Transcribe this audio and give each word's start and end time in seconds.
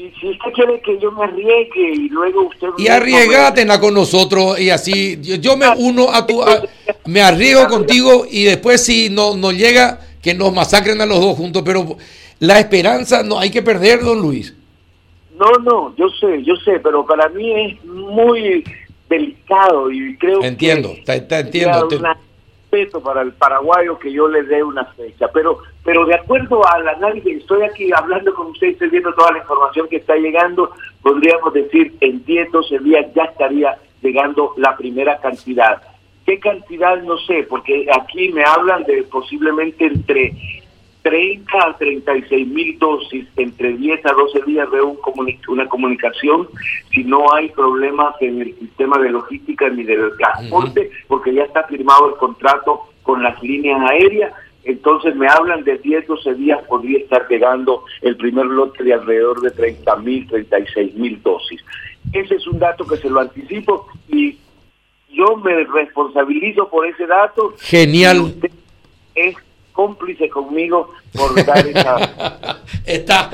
Y 0.00 0.10
si 0.18 0.30
usted 0.30 0.52
quiere 0.54 0.80
que 0.80 0.98
yo 0.98 1.12
me 1.12 1.24
arriesgue 1.24 1.92
y 1.92 2.08
luego 2.08 2.48
usted... 2.48 2.68
Y 2.78 2.88
arriesgátela 2.88 3.78
con 3.78 3.92
nosotros 3.92 4.58
y 4.58 4.70
así 4.70 5.20
yo, 5.20 5.58
me 5.58 5.68
uno 5.76 6.08
a 6.10 6.26
tu... 6.26 6.42
me 7.04 7.20
arriesgo 7.20 7.68
contigo 7.68 8.24
y 8.30 8.44
después 8.44 8.82
si 8.82 9.10
no, 9.10 9.36
no 9.36 9.52
llega, 9.52 10.00
que 10.22 10.32
nos 10.32 10.54
masacren 10.54 11.02
a 11.02 11.06
los 11.06 11.20
dos 11.20 11.36
juntos, 11.36 11.62
pero 11.66 11.98
la 12.38 12.58
esperanza 12.58 13.22
no 13.22 13.38
hay 13.38 13.50
que 13.50 13.60
perder, 13.60 14.00
don 14.00 14.22
Luis. 14.22 14.54
No, 15.38 15.50
no, 15.62 15.94
yo 15.96 16.08
sé, 16.18 16.42
yo 16.44 16.56
sé, 16.56 16.80
pero 16.80 17.04
para 17.04 17.28
mí 17.28 17.52
es 17.66 17.84
muy 17.84 18.64
delicado 19.06 19.90
y 19.90 20.16
creo 20.16 20.42
entiendo, 20.42 20.94
que... 21.04 21.12
entiendo, 21.12 21.82
entiendo 21.82 22.14
respeto 22.70 23.02
para 23.02 23.22
el 23.22 23.32
paraguayo 23.32 23.98
que 23.98 24.12
yo 24.12 24.28
le 24.28 24.42
dé 24.42 24.62
una 24.62 24.84
fecha, 24.84 25.28
pero 25.32 25.58
pero 25.84 26.04
de 26.04 26.14
acuerdo 26.14 26.62
al 26.66 26.88
análisis, 26.88 27.38
estoy 27.38 27.62
aquí 27.62 27.90
hablando 27.92 28.34
con 28.34 28.48
usted, 28.48 28.68
estoy 28.68 28.90
viendo 28.90 29.12
toda 29.14 29.32
la 29.32 29.38
información 29.38 29.88
que 29.88 29.96
está 29.96 30.14
llegando, 30.16 30.70
podríamos 31.02 31.52
decir 31.54 31.94
en 32.00 32.24
10, 32.24 32.52
12 32.52 32.78
días 32.80 33.06
ya 33.14 33.24
estaría 33.24 33.76
llegando 34.02 34.54
la 34.56 34.76
primera 34.76 35.18
cantidad. 35.18 35.82
¿Qué 36.26 36.38
cantidad? 36.38 37.02
No 37.02 37.16
sé, 37.18 37.46
porque 37.48 37.86
aquí 37.92 38.28
me 38.28 38.44
hablan 38.44 38.84
de 38.84 39.02
posiblemente 39.04 39.86
entre 39.86 40.34
30 41.02 41.58
a 41.58 41.76
36 41.76 42.48
mil 42.48 42.78
dosis 42.78 43.26
entre 43.36 43.76
10 43.76 44.06
a 44.06 44.12
12 44.12 44.42
días 44.42 44.70
de 44.70 44.82
un 44.82 44.98
una 45.48 45.68
comunicación 45.68 46.48
si 46.92 47.04
no 47.04 47.32
hay 47.32 47.48
problemas 47.50 48.14
en 48.20 48.40
el 48.42 48.54
sistema 48.56 48.98
de 48.98 49.10
logística 49.10 49.68
ni 49.68 49.84
del 49.84 50.16
transporte, 50.16 50.90
porque 51.08 51.34
ya 51.34 51.44
está 51.44 51.64
firmado 51.64 52.10
el 52.10 52.16
contrato 52.16 52.82
con 53.02 53.22
las 53.22 53.42
líneas 53.42 53.80
aéreas. 53.90 54.32
Entonces 54.64 55.16
me 55.16 55.26
hablan 55.26 55.64
de 55.64 55.78
10, 55.78 56.06
12 56.06 56.34
días 56.34 56.62
podría 56.68 56.98
estar 56.98 57.26
llegando 57.28 57.84
el 58.02 58.16
primer 58.16 58.46
lote 58.46 58.84
de 58.84 58.94
alrededor 58.94 59.40
de 59.40 59.50
30 59.50 59.96
mil, 59.96 60.26
36 60.28 60.94
mil 60.94 61.22
dosis. 61.22 61.64
Ese 62.12 62.34
es 62.34 62.46
un 62.46 62.58
dato 62.58 62.86
que 62.86 62.96
se 62.96 63.08
lo 63.08 63.20
anticipo 63.20 63.88
y 64.08 64.38
yo 65.10 65.36
me 65.36 65.64
responsabilizo 65.64 66.68
por 66.68 66.86
ese 66.86 67.06
dato. 67.06 67.54
Genial. 67.58 68.34
Es 69.14 69.36
cómplice 69.80 70.28
conmigo 70.28 70.90
por 71.14 71.42
dar 71.42 71.66
esa... 71.66 72.58
Está. 72.84 73.30